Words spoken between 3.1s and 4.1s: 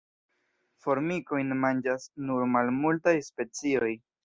specioj.